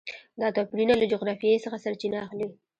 دا 0.39 0.47
توپیرونه 0.55 0.93
له 0.97 1.05
جغرافیې 1.11 1.63
څخه 1.65 1.77
سرچینه 1.85 2.17
اخلي. 2.25 2.47